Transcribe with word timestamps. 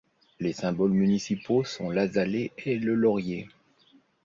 Les 0.39 0.51
symboles 0.53 0.93
municipaux 0.93 1.63
sont 1.63 1.91
l'azalée 1.91 2.51
et 2.57 2.79
le 2.79 2.95
laurier. 2.95 3.47